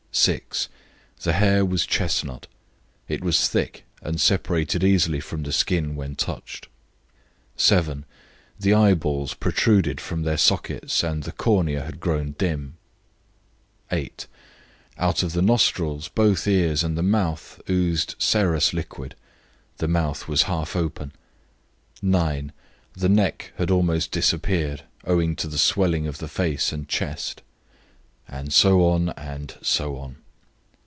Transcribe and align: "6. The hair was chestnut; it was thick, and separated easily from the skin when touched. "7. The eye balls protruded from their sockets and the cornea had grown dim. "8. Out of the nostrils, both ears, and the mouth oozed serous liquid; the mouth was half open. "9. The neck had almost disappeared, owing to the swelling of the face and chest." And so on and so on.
"6. 0.13 0.67
The 1.23 1.31
hair 1.31 1.63
was 1.63 1.85
chestnut; 1.85 2.45
it 3.07 3.23
was 3.23 3.47
thick, 3.47 3.85
and 4.01 4.19
separated 4.19 4.83
easily 4.83 5.21
from 5.21 5.43
the 5.43 5.53
skin 5.53 5.95
when 5.95 6.15
touched. 6.17 6.67
"7. 7.55 8.03
The 8.59 8.73
eye 8.73 8.93
balls 8.93 9.33
protruded 9.33 10.01
from 10.01 10.23
their 10.23 10.35
sockets 10.35 11.01
and 11.01 11.23
the 11.23 11.31
cornea 11.31 11.83
had 11.85 12.01
grown 12.01 12.33
dim. 12.33 12.75
"8. 13.89 14.27
Out 14.97 15.23
of 15.23 15.31
the 15.31 15.41
nostrils, 15.41 16.09
both 16.09 16.45
ears, 16.45 16.83
and 16.83 16.97
the 16.97 17.01
mouth 17.03 17.61
oozed 17.69 18.15
serous 18.19 18.73
liquid; 18.73 19.15
the 19.77 19.87
mouth 19.87 20.27
was 20.27 20.43
half 20.43 20.75
open. 20.75 21.13
"9. 22.01 22.51
The 22.95 23.09
neck 23.09 23.53
had 23.55 23.71
almost 23.71 24.11
disappeared, 24.11 24.83
owing 25.05 25.37
to 25.37 25.47
the 25.47 25.57
swelling 25.57 26.05
of 26.05 26.17
the 26.17 26.27
face 26.27 26.73
and 26.73 26.85
chest." 26.89 27.41
And 28.27 28.53
so 28.53 28.87
on 28.87 29.09
and 29.17 29.57
so 29.61 29.97
on. 29.97 30.15